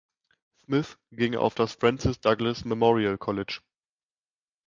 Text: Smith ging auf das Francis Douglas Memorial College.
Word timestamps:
Smith 0.65 0.97
ging 1.11 1.35
auf 1.35 1.53
das 1.53 1.73
Francis 1.73 2.19
Douglas 2.19 2.65
Memorial 2.65 3.19
College. 3.19 3.59